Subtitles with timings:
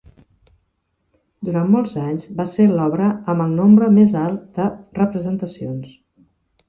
[1.49, 4.67] Durant molts anys va ser l'obra amb el nombre més alt de
[5.01, 5.95] representacions.